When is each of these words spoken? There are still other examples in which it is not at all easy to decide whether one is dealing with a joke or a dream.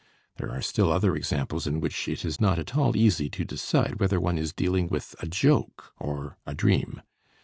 There 0.37 0.49
are 0.49 0.63
still 0.63 0.91
other 0.91 1.15
examples 1.15 1.67
in 1.67 1.79
which 1.79 2.07
it 2.07 2.25
is 2.25 2.41
not 2.41 2.57
at 2.57 2.75
all 2.75 2.97
easy 2.97 3.29
to 3.29 3.45
decide 3.45 3.99
whether 3.99 4.19
one 4.19 4.39
is 4.39 4.51
dealing 4.51 4.87
with 4.87 5.13
a 5.19 5.27
joke 5.27 5.93
or 5.99 6.39
a 6.43 6.55
dream. 6.55 7.03